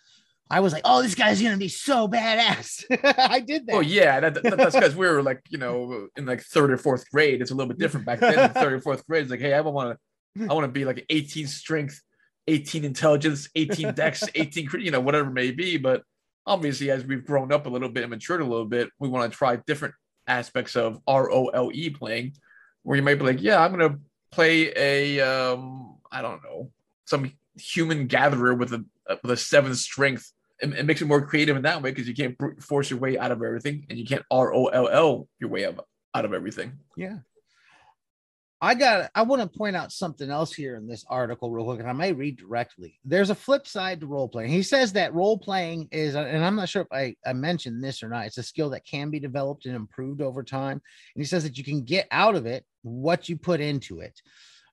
I 0.49 0.59
was 0.59 0.73
like, 0.73 0.81
"Oh, 0.83 1.01
this 1.01 1.15
guy's 1.15 1.41
gonna 1.41 1.57
be 1.57 1.69
so 1.69 2.07
badass." 2.07 2.83
I 3.29 3.39
did 3.39 3.67
that. 3.67 3.75
Oh 3.75 3.79
yeah, 3.79 4.19
that, 4.19 4.33
that, 4.33 4.57
that's 4.57 4.75
because 4.75 4.95
we 4.95 5.07
were 5.07 5.23
like, 5.23 5.41
you 5.49 5.59
know, 5.59 6.07
in 6.17 6.25
like 6.25 6.41
third 6.41 6.71
or 6.71 6.77
fourth 6.77 7.09
grade. 7.11 7.41
It's 7.41 7.51
a 7.51 7.55
little 7.55 7.69
bit 7.69 7.77
different 7.77 8.05
back 8.05 8.19
then. 8.19 8.37
in 8.37 8.51
third 8.51 8.73
or 8.73 8.81
fourth 8.81 9.05
grade, 9.07 9.21
it's 9.23 9.31
like, 9.31 9.39
hey, 9.39 9.53
I 9.53 9.61
want 9.61 9.97
to, 10.35 10.49
I 10.49 10.53
want 10.53 10.65
to 10.65 10.71
be 10.71 10.85
like 10.85 11.05
18 11.09 11.47
strength, 11.47 12.01
18 12.47 12.83
intelligence, 12.83 13.47
18 13.55 13.93
dex, 13.93 14.23
18, 14.35 14.69
you 14.79 14.91
know, 14.91 14.99
whatever 14.99 15.29
it 15.29 15.33
may 15.33 15.51
be. 15.51 15.77
But 15.77 16.01
obviously, 16.47 16.89
as 16.89 17.05
we've 17.05 17.25
grown 17.25 17.53
up 17.53 17.67
a 17.67 17.69
little 17.69 17.89
bit 17.89 18.03
and 18.03 18.09
matured 18.09 18.41
a 18.41 18.45
little 18.45 18.65
bit, 18.65 18.89
we 18.99 19.07
want 19.07 19.31
to 19.31 19.37
try 19.37 19.57
different 19.67 19.93
aspects 20.25 20.75
of 20.75 20.99
R 21.05 21.31
O 21.31 21.47
L 21.47 21.69
E 21.71 21.91
playing, 21.91 22.33
where 22.81 22.97
you 22.97 23.03
might 23.03 23.19
be 23.19 23.25
like, 23.25 23.41
yeah, 23.41 23.63
I'm 23.63 23.71
gonna 23.71 23.99
play 24.31 24.73
a, 24.75 25.19
um, 25.21 25.97
I 26.11 26.21
don't 26.21 26.43
know, 26.43 26.71
some 27.05 27.31
human 27.55 28.07
gatherer 28.07 28.53
with 28.53 28.73
a 28.73 28.85
with 29.23 29.31
a 29.31 29.37
seven 29.37 29.75
strength. 29.75 30.31
It, 30.61 30.73
it 30.73 30.85
makes 30.85 31.01
it 31.01 31.05
more 31.05 31.25
creative 31.25 31.55
in 31.55 31.63
that 31.63 31.81
way 31.81 31.91
because 31.91 32.07
you 32.07 32.15
can't 32.15 32.35
force 32.61 32.89
your 32.89 32.99
way 32.99 33.17
out 33.17 33.31
of 33.31 33.41
everything, 33.41 33.85
and 33.89 33.97
you 33.97 34.05
can't 34.05 34.23
R 34.29 34.53
O 34.53 34.67
L 34.67 34.87
L 34.87 35.27
your 35.39 35.49
way 35.49 35.65
out 35.65 35.85
out 36.13 36.25
of 36.25 36.33
everything. 36.33 36.79
Yeah. 36.97 37.19
I 38.61 38.75
got 38.75 39.09
I 39.15 39.21
want 39.21 39.41
to 39.41 39.57
point 39.57 39.77
out 39.77 39.93
something 39.93 40.29
else 40.29 40.53
here 40.53 40.75
in 40.75 40.85
this 40.85 41.05
article 41.09 41.49
real 41.49 41.65
quick, 41.65 41.79
and 41.79 41.89
I 41.89 41.93
may 41.93 42.11
read 42.11 42.37
directly. 42.37 42.99
There's 43.05 43.29
a 43.29 43.35
flip 43.35 43.65
side 43.65 44.01
to 44.01 44.07
role 44.07 44.27
playing. 44.27 44.51
He 44.51 44.63
says 44.63 44.93
that 44.93 45.13
role 45.13 45.37
playing 45.37 45.87
is, 45.91 46.15
and 46.15 46.43
I'm 46.43 46.57
not 46.57 46.67
sure 46.67 46.81
if 46.81 46.91
I, 46.91 47.15
I 47.25 47.33
mentioned 47.33 47.81
this 47.81 48.03
or 48.03 48.09
not, 48.09 48.25
it's 48.25 48.37
a 48.37 48.43
skill 48.43 48.71
that 48.71 48.85
can 48.85 49.09
be 49.09 49.19
developed 49.19 49.65
and 49.65 49.75
improved 49.75 50.21
over 50.21 50.43
time. 50.43 50.81
And 51.15 51.21
he 51.21 51.25
says 51.25 51.43
that 51.43 51.57
you 51.57 51.63
can 51.63 51.83
get 51.83 52.07
out 52.11 52.35
of 52.35 52.45
it 52.45 52.65
what 52.81 53.29
you 53.29 53.37
put 53.37 53.61
into 53.61 54.01
it. 54.01 54.21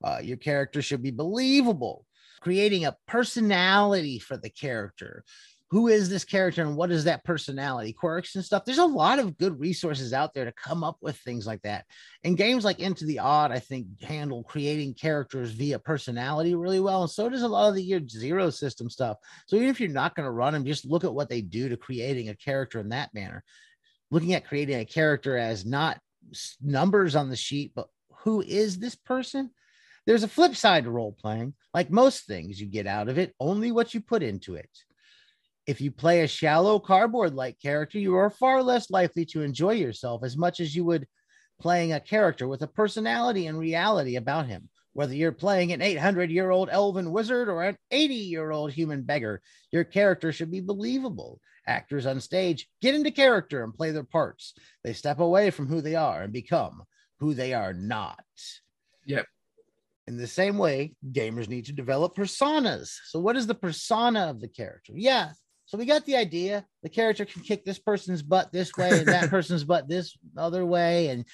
Uh, 0.02 0.18
your 0.20 0.36
character 0.36 0.82
should 0.82 1.02
be 1.02 1.12
believable, 1.12 2.06
creating 2.40 2.84
a 2.84 2.96
personality 3.06 4.18
for 4.18 4.36
the 4.36 4.50
character, 4.50 5.24
who 5.70 5.88
is 5.88 6.08
this 6.08 6.24
character 6.24 6.62
and 6.62 6.76
what 6.76 6.92
is 6.92 7.04
that 7.04 7.24
personality 7.24 7.92
quirks 7.92 8.36
and 8.36 8.44
stuff. 8.44 8.64
There's 8.64 8.78
a 8.78 8.84
lot 8.84 9.18
of 9.18 9.36
good 9.36 9.58
resources 9.58 10.12
out 10.12 10.32
there 10.32 10.44
to 10.44 10.52
come 10.52 10.84
up 10.84 10.96
with 11.00 11.16
things 11.16 11.46
like 11.46 11.60
that. 11.62 11.84
And 12.22 12.36
games 12.36 12.64
like 12.64 12.78
into 12.78 13.04
the 13.04 13.18
odd 13.18 13.50
i 13.50 13.58
think 13.58 13.86
handle 14.00 14.44
creating 14.44 14.94
characters 14.94 15.50
via 15.50 15.78
personality 15.78 16.54
really 16.54 16.80
well. 16.80 17.02
And 17.02 17.10
so 17.10 17.28
does 17.28 17.42
a 17.42 17.48
lot 17.48 17.68
of 17.68 17.74
the 17.74 17.82
year 17.82 18.00
zero 18.06 18.50
system 18.50 18.88
stuff. 18.88 19.16
So 19.46 19.56
even 19.56 19.68
if 19.68 19.80
you're 19.80 19.90
not 19.90 20.14
going 20.14 20.26
to 20.26 20.30
run 20.30 20.52
them 20.52 20.64
just 20.64 20.84
look 20.84 21.04
at 21.04 21.14
what 21.14 21.28
they 21.28 21.40
do 21.40 21.68
to 21.68 21.76
creating 21.76 22.28
a 22.28 22.36
character 22.36 22.78
in 22.78 22.90
that 22.90 23.12
manner. 23.12 23.42
Looking 24.12 24.34
at 24.34 24.46
creating 24.46 24.78
a 24.78 24.84
character 24.84 25.36
as 25.36 25.66
not 25.66 25.98
numbers 26.62 27.16
on 27.16 27.28
the 27.28 27.36
sheet 27.36 27.72
but 27.74 27.88
who 28.20 28.40
is 28.40 28.78
this 28.78 28.94
person? 28.94 29.50
There's 30.06 30.22
a 30.22 30.28
flip 30.28 30.54
side 30.54 30.84
to 30.84 30.90
role 30.90 31.12
playing 31.12 31.54
like 31.74 31.90
most 31.90 32.26
things 32.26 32.60
you 32.60 32.66
get 32.66 32.86
out 32.86 33.08
of 33.08 33.18
it 33.18 33.34
only 33.40 33.72
what 33.72 33.94
you 33.94 34.00
put 34.00 34.22
into 34.22 34.54
it 34.54 34.70
if 35.66 35.80
you 35.80 35.90
play 35.90 36.22
a 36.22 36.28
shallow 36.28 36.78
cardboard 36.78 37.34
like 37.34 37.60
character, 37.60 37.98
you 37.98 38.14
are 38.16 38.30
far 38.30 38.62
less 38.62 38.90
likely 38.90 39.24
to 39.26 39.42
enjoy 39.42 39.72
yourself 39.72 40.22
as 40.24 40.36
much 40.36 40.60
as 40.60 40.74
you 40.74 40.84
would 40.84 41.06
playing 41.60 41.92
a 41.92 42.00
character 42.00 42.46
with 42.46 42.62
a 42.62 42.66
personality 42.66 43.46
and 43.46 43.58
reality 43.58 44.16
about 44.16 44.46
him. 44.46 44.68
Whether 44.92 45.14
you're 45.14 45.32
playing 45.32 45.72
an 45.72 45.82
800 45.82 46.30
year 46.30 46.50
old 46.50 46.68
elven 46.70 47.10
wizard 47.10 47.48
or 47.48 47.64
an 47.64 47.76
80 47.90 48.14
year 48.14 48.50
old 48.50 48.72
human 48.72 49.02
beggar, 49.02 49.42
your 49.72 49.84
character 49.84 50.32
should 50.32 50.50
be 50.50 50.60
believable. 50.60 51.40
Actors 51.66 52.06
on 52.06 52.20
stage 52.20 52.68
get 52.80 52.94
into 52.94 53.10
character 53.10 53.64
and 53.64 53.74
play 53.74 53.90
their 53.90 54.04
parts. 54.04 54.54
They 54.84 54.92
step 54.92 55.18
away 55.18 55.50
from 55.50 55.66
who 55.66 55.80
they 55.80 55.96
are 55.96 56.22
and 56.22 56.32
become 56.32 56.84
who 57.18 57.34
they 57.34 57.52
are 57.54 57.72
not. 57.72 58.24
Yep. 59.04 59.26
In 60.06 60.16
the 60.16 60.28
same 60.28 60.56
way, 60.56 60.94
gamers 61.10 61.48
need 61.48 61.66
to 61.66 61.72
develop 61.72 62.14
personas. 62.14 62.94
So, 63.06 63.18
what 63.18 63.36
is 63.36 63.48
the 63.48 63.54
persona 63.54 64.30
of 64.30 64.40
the 64.40 64.48
character? 64.48 64.92
Yeah, 64.94 65.32
so 65.66 65.76
we 65.76 65.84
got 65.84 66.04
the 66.06 66.16
idea. 66.16 66.64
The 66.82 66.88
character 66.88 67.24
can 67.24 67.42
kick 67.42 67.64
this 67.64 67.78
person's 67.78 68.22
butt 68.22 68.52
this 68.52 68.76
way 68.76 68.90
and 68.90 69.08
that 69.08 69.30
person's 69.30 69.64
butt 69.64 69.88
this 69.88 70.16
other 70.36 70.64
way, 70.64 71.08
and 71.08 71.24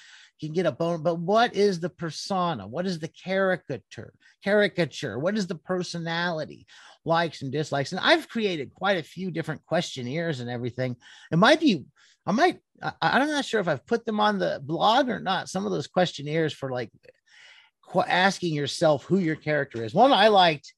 can 0.41 0.53
get 0.53 0.65
a 0.65 0.71
bone. 0.71 1.03
But 1.03 1.19
what 1.19 1.55
is 1.55 1.79
the 1.79 1.89
persona? 1.89 2.67
What 2.67 2.85
is 2.85 2.99
the 2.99 3.07
caricature? 3.07 4.13
Caricature. 4.43 5.19
What 5.19 5.37
is 5.37 5.47
the 5.47 5.55
personality? 5.55 6.65
Likes 7.05 7.43
and 7.43 7.51
dislikes. 7.51 7.91
And 7.91 8.01
I've 8.01 8.27
created 8.27 8.73
quite 8.73 8.97
a 8.97 9.03
few 9.03 9.31
different 9.31 9.63
questionnaires 9.65 10.39
and 10.39 10.49
everything. 10.49 10.95
It 11.31 11.37
might 11.37 11.59
be. 11.59 11.85
I 12.25 12.31
might. 12.31 12.59
I, 12.81 12.93
I'm 13.01 13.27
not 13.27 13.45
sure 13.45 13.61
if 13.61 13.67
I've 13.67 13.85
put 13.85 14.05
them 14.05 14.19
on 14.19 14.39
the 14.39 14.59
blog 14.63 15.09
or 15.09 15.19
not. 15.19 15.49
Some 15.49 15.65
of 15.65 15.71
those 15.71 15.87
questionnaires 15.87 16.53
for 16.53 16.71
like 16.71 16.89
asking 18.07 18.55
yourself 18.55 19.03
who 19.03 19.19
your 19.19 19.35
character 19.35 19.83
is. 19.83 19.93
One 19.93 20.11
I 20.11 20.29
liked 20.29 20.73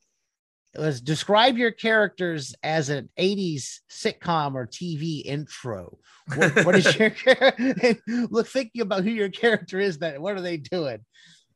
was 0.78 1.02
describe 1.02 1.58
your 1.58 1.72
characters 1.72 2.56
as 2.64 2.90
an 2.90 3.10
80s 3.20 3.80
sitcom 3.90 4.56
or 4.56 4.68
TV 4.68 5.24
intro. 5.24 5.98
What, 6.36 6.66
what 6.66 6.76
is 6.76 6.96
your 7.00 7.12
look 8.08 8.48
thinking 8.48 8.82
about 8.82 9.04
who 9.04 9.12
your 9.12 9.30
character 9.30 9.80
is 9.80 10.00
that 10.00 10.22
what 10.22 10.36
are 10.36 10.42
they 10.42 10.58
doing? 10.58 11.00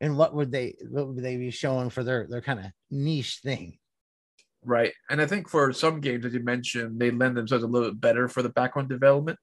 And 0.02 0.18
what 0.18 0.34
would 0.34 0.52
they 0.52 0.76
what 0.90 1.08
would 1.08 1.24
they 1.24 1.38
be 1.38 1.52
showing 1.52 1.90
for 1.90 2.04
their 2.04 2.28
their 2.28 2.42
kind 2.42 2.60
of 2.60 2.66
niche 2.90 3.40
thing? 3.44 3.78
Right. 4.64 4.94
And 5.10 5.22
I 5.22 5.26
think 5.26 5.50
for 5.50 5.72
some 5.74 6.02
games 6.02 6.26
as 6.26 6.34
you 6.34 6.42
mentioned, 6.42 7.00
they 7.00 7.12
lend 7.12 7.36
themselves 7.36 7.64
a 7.64 7.68
little 7.68 7.90
bit 7.90 8.02
better 8.02 8.28
for 8.28 8.42
the 8.42 8.50
background 8.50 8.90
development. 8.90 9.40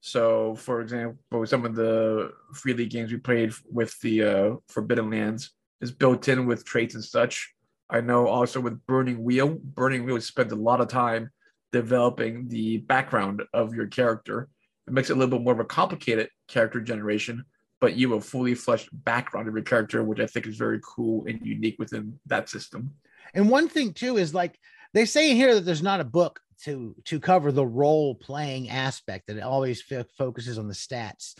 So 0.00 0.56
for 0.56 0.80
example, 0.80 1.46
some 1.46 1.64
of 1.64 1.74
the 1.74 2.32
free 2.54 2.74
league 2.74 2.90
games 2.90 3.12
we 3.12 3.18
played 3.18 3.52
with 3.70 3.98
the 4.00 4.22
uh, 4.22 4.56
Forbidden 4.68 5.10
Lands 5.10 5.52
is 5.80 5.92
built 5.92 6.28
in 6.28 6.46
with 6.46 6.64
traits 6.64 6.94
and 6.94 7.04
such 7.04 7.52
I 7.90 8.00
know 8.00 8.26
also 8.26 8.60
with 8.60 8.84
Burning 8.86 9.22
Wheel, 9.22 9.58
Burning 9.62 10.04
Wheel 10.04 10.20
spent 10.20 10.52
a 10.52 10.56
lot 10.56 10.80
of 10.80 10.88
time 10.88 11.30
developing 11.72 12.48
the 12.48 12.78
background 12.78 13.42
of 13.52 13.74
your 13.74 13.86
character. 13.86 14.48
It 14.86 14.92
makes 14.92 15.10
it 15.10 15.14
a 15.14 15.16
little 15.16 15.38
bit 15.38 15.44
more 15.44 15.54
of 15.54 15.60
a 15.60 15.64
complicated 15.64 16.28
character 16.48 16.80
generation, 16.80 17.44
but 17.80 17.96
you 17.96 18.10
have 18.10 18.18
a 18.18 18.24
fully 18.24 18.54
fleshed 18.54 18.88
background 18.92 19.48
of 19.48 19.54
your 19.54 19.62
character, 19.62 20.02
which 20.02 20.20
I 20.20 20.26
think 20.26 20.46
is 20.46 20.56
very 20.56 20.80
cool 20.84 21.24
and 21.26 21.40
unique 21.44 21.76
within 21.78 22.18
that 22.26 22.48
system. 22.48 22.92
And 23.34 23.48
one 23.48 23.68
thing 23.68 23.92
too 23.92 24.16
is 24.16 24.34
like 24.34 24.58
they 24.94 25.04
say 25.04 25.34
here 25.34 25.54
that 25.54 25.64
there's 25.64 25.82
not 25.82 26.00
a 26.00 26.04
book 26.04 26.40
to 26.64 26.94
to 27.04 27.18
cover 27.18 27.52
the 27.52 27.66
role 27.66 28.14
playing 28.14 28.70
aspect 28.70 29.26
that 29.26 29.36
it 29.36 29.42
always 29.42 29.82
f- 29.90 30.06
focuses 30.16 30.58
on 30.58 30.68
the 30.68 30.74
stats 30.74 31.34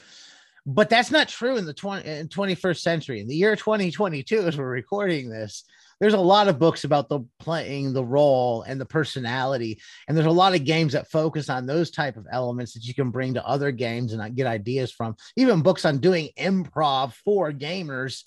but 0.64 0.88
that's 0.88 1.10
not 1.10 1.28
true 1.28 1.56
in 1.56 1.66
the 1.66 1.74
20, 1.74 2.08
in 2.08 2.28
21st 2.28 2.80
century 2.80 3.20
in 3.20 3.28
the 3.28 3.34
year 3.34 3.56
2022 3.56 4.40
as 4.40 4.56
we're 4.56 4.68
recording 4.68 5.28
this 5.28 5.64
there's 6.02 6.14
a 6.14 6.20
lot 6.20 6.48
of 6.48 6.58
books 6.58 6.82
about 6.82 7.08
the 7.08 7.20
playing 7.38 7.92
the 7.92 8.04
role 8.04 8.62
and 8.62 8.80
the 8.80 8.84
personality 8.84 9.80
and 10.08 10.16
there's 10.16 10.26
a 10.26 10.32
lot 10.32 10.52
of 10.52 10.64
games 10.64 10.94
that 10.94 11.08
focus 11.08 11.48
on 11.48 11.64
those 11.64 11.92
type 11.92 12.16
of 12.16 12.26
elements 12.32 12.74
that 12.74 12.82
you 12.82 12.92
can 12.92 13.12
bring 13.12 13.34
to 13.34 13.46
other 13.46 13.70
games 13.70 14.12
and 14.12 14.34
get 14.34 14.48
ideas 14.48 14.90
from. 14.90 15.14
Even 15.36 15.62
books 15.62 15.84
on 15.84 15.98
doing 15.98 16.30
improv 16.36 17.12
for 17.24 17.52
gamers 17.52 18.24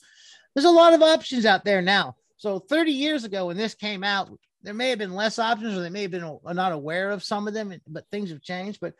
there's 0.55 0.63
a 0.63 0.69
lot 0.69 0.93
of 0.93 1.01
options 1.01 1.45
out 1.45 1.65
there 1.65 1.81
now. 1.81 2.15
So 2.37 2.59
30 2.59 2.93
years 2.93 3.25
ago 3.25 3.47
when 3.47 3.57
this 3.57 3.75
came 3.75 4.05
out 4.05 4.29
there 4.63 4.73
may 4.73 4.89
have 4.89 4.99
been 4.99 5.13
less 5.13 5.37
options 5.37 5.77
or 5.77 5.81
they 5.81 5.89
may 5.89 6.03
have 6.03 6.11
been 6.11 6.39
not 6.45 6.71
aware 6.71 7.11
of 7.11 7.25
some 7.25 7.45
of 7.45 7.53
them 7.53 7.75
but 7.87 8.09
things 8.09 8.29
have 8.29 8.41
changed 8.41 8.79
but 8.79 8.93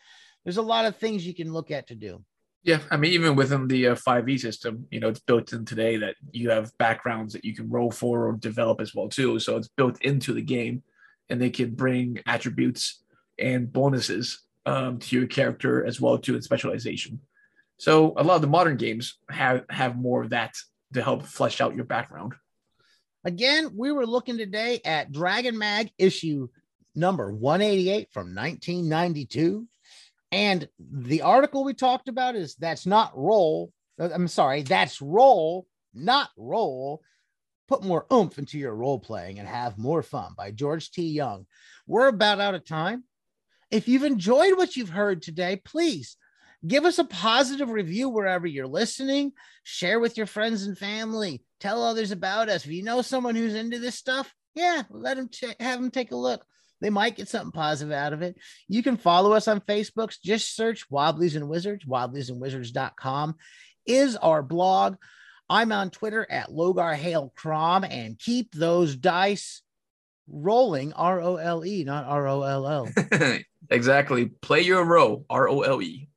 there's 0.44 0.58
a 0.58 0.62
lot 0.62 0.84
of 0.84 0.98
things 0.98 1.26
you 1.26 1.34
can 1.34 1.54
look 1.54 1.72
at 1.72 1.88
to 1.88 1.96
do 1.96 2.22
yeah, 2.66 2.80
I 2.90 2.98
mean, 2.98 3.14
even 3.14 3.36
within 3.36 3.68
the 3.68 3.90
uh, 3.90 3.96
5e 3.96 4.40
system, 4.40 4.88
you 4.90 5.00
know, 5.00 5.10
it's 5.10 5.20
built 5.20 5.54
in 5.54 5.66
today 5.66 5.98
that 5.98 6.16
you 6.32 6.50
have 6.50 6.76
backgrounds 6.80 7.32
that 7.34 7.46
you 7.46 7.56
can 7.56 7.70
roll 7.70 7.92
for 7.92 8.28
or 8.28 8.34
develop 8.34 8.82
as 8.82 8.96
well 8.96 9.08
too. 9.08 9.38
So 9.38 9.56
it's 9.56 9.68
built 9.68 10.02
into 10.02 10.34
the 10.34 10.42
game, 10.42 10.82
and 11.30 11.40
they 11.40 11.52
can 11.52 11.76
bring 11.76 12.20
attributes 12.26 13.04
and 13.38 13.72
bonuses 13.72 14.42
um, 14.66 14.98
to 14.98 15.16
your 15.16 15.28
character 15.28 15.86
as 15.86 16.02
well 16.02 16.18
too 16.18 16.36
in 16.36 16.42
specialization. 16.42 17.22
So 17.78 18.14
a 18.18 18.24
lot 18.24 18.36
of 18.36 18.42
the 18.42 18.48
modern 18.48 18.78
games 18.78 19.20
have 19.30 19.66
have 19.70 19.96
more 19.96 20.24
of 20.24 20.32
that 20.32 20.56
to 20.94 21.04
help 21.04 21.22
flesh 21.24 21.62
out 21.62 21.76
your 21.76 21.86
background. 21.86 22.34
Again, 23.26 23.74
we 23.76 23.92
were 23.92 24.08
looking 24.08 24.40
today 24.40 24.82
at 24.84 25.12
Dragon 25.12 25.56
Mag 25.56 25.92
issue 26.00 26.48
number 26.96 27.32
188 27.32 28.12
from 28.12 28.34
1992. 28.34 29.68
And 30.36 30.68
the 30.80 31.22
article 31.22 31.64
we 31.64 31.74
talked 31.74 32.08
about 32.08 32.36
is 32.36 32.56
that's 32.56 32.86
not 32.86 33.12
roll. 33.16 33.72
Uh, 34.00 34.10
I'm 34.14 34.28
sorry, 34.28 34.64
that's 34.64 35.02
roll, 35.02 35.68
not 35.94 36.30
roll. 36.38 37.02
Put 37.68 37.84
more 37.84 38.06
oomph 38.12 38.38
into 38.38 38.60
your 38.60 38.76
role 38.76 39.00
playing 39.00 39.40
and 39.40 39.48
have 39.48 39.78
more 39.78 40.04
fun 40.04 40.34
by 40.38 40.52
George 40.52 40.92
T. 40.92 41.04
Young. 41.08 41.48
We're 41.88 42.08
about 42.08 42.40
out 42.40 42.54
of 42.54 42.66
time. 42.66 43.04
If 43.72 43.88
you've 43.88 44.04
enjoyed 44.04 44.58
what 44.58 44.76
you've 44.76 44.90
heard 44.90 45.22
today, 45.22 45.56
please 45.64 46.18
Give 46.66 46.86
us 46.86 46.98
a 46.98 47.04
positive 47.04 47.70
review 47.70 48.10
wherever 48.10 48.48
you're 48.48 48.68
listening. 48.68 49.34
Share 49.64 50.00
with 50.00 50.18
your 50.18 50.26
friends 50.26 50.66
and 50.66 50.78
family. 50.78 51.44
Tell 51.60 51.84
others 51.84 52.12
about 52.12 52.50
us. 52.50 52.66
If 52.66 52.72
you 52.72 52.82
know 52.82 53.02
someone 53.02 53.36
who's 53.36 53.54
into 53.54 53.78
this 53.78 53.96
stuff, 53.96 54.34
yeah, 54.56 54.84
let 54.90 55.18
them 55.18 55.30
ch- 55.30 55.56
have 55.60 55.80
them 55.80 55.92
take 55.92 56.12
a 56.12 56.16
look. 56.16 56.44
They 56.82 56.90
might 56.90 57.16
get 57.16 57.30
something 57.30 57.52
positive 57.52 57.94
out 57.94 58.14
of 58.14 58.22
it. 58.22 58.38
You 58.68 58.84
can 58.84 58.98
follow 58.98 59.34
us 59.34 59.48
on 59.48 59.62
Facebook. 59.62 60.16
Just 60.22 60.56
search 60.56 60.90
Wobblies 60.90 61.36
and 61.36 61.50
Wizards. 61.50 61.86
Wobbliesandwizards.com 61.86 63.36
is 63.86 64.16
our 64.18 64.44
blog. 64.44 64.96
I'm 65.50 65.72
on 65.72 65.92
Twitter 65.92 66.26
at 66.30 66.50
Logar 66.50 66.96
Hale 66.96 67.32
Crom 67.36 67.84
and 67.84 68.18
keep 68.18 68.54
those 68.54 68.96
dice 68.96 69.62
rolling. 70.28 70.94
R 70.94 71.22
O 71.22 71.36
L 71.38 71.66
E, 71.66 71.84
not 71.84 72.06
R 72.06 72.28
O 72.28 72.42
L 72.42 72.68
L. 72.68 73.40
exactly. 73.70 74.26
Play 74.26 74.62
your 74.62 74.84
role. 74.84 75.26
R 75.30 75.48
O 75.48 75.62
L 75.62 75.82
E. 75.82 76.10